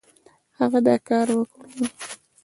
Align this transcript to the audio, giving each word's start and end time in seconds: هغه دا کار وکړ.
هغه 0.59 0.79
دا 0.87 0.95
کار 1.07 1.27
وکړ. 1.37 1.65